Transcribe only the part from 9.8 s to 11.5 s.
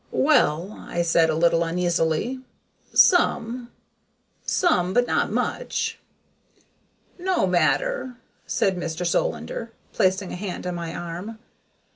placing a hand on my arm.